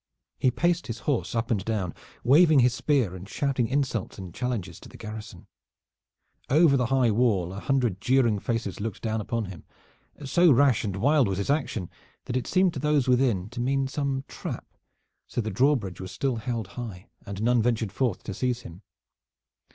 He 0.39 0.49
paced 0.49 0.87
his 0.87 1.01
horse 1.01 1.35
up 1.35 1.51
and 1.51 1.63
down, 1.63 1.93
waving 2.23 2.61
his 2.61 2.73
spear, 2.73 3.15
and 3.15 3.29
shouting 3.29 3.67
insults 3.67 4.17
and 4.17 4.33
challenges 4.33 4.79
to 4.79 4.89
the 4.89 4.97
garrison. 4.97 5.45
Over 6.49 6.75
the 6.75 6.87
high 6.87 7.11
wall 7.11 7.53
a 7.53 7.59
hundred 7.59 8.01
jeering 8.01 8.39
faces 8.39 8.79
looked 8.81 9.03
down 9.03 9.21
upon 9.21 9.45
him. 9.45 9.63
So 10.25 10.51
rash 10.51 10.83
and 10.83 10.95
wild 10.95 11.27
was 11.27 11.37
his 11.37 11.51
action 11.51 11.87
that 12.25 12.35
it 12.35 12.47
seemed 12.47 12.73
to 12.73 12.79
those 12.79 13.07
within 13.07 13.47
to 13.49 13.59
mean 13.61 13.87
some 13.87 14.23
trap, 14.27 14.65
so 15.27 15.39
the 15.39 15.51
drawbridge 15.51 16.01
was 16.01 16.11
still 16.11 16.37
held 16.37 16.69
high 16.69 17.09
and 17.23 17.39
none 17.43 17.61
ventured 17.61 17.91
forth 17.91 18.23
to 18.23 18.33
seize 18.33 18.61
him. 18.61 18.81